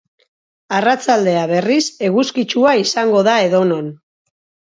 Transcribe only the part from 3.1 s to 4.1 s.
da edonon.